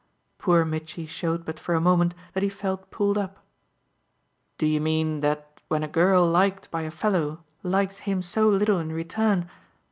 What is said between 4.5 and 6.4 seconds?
"Do you mean that when a girl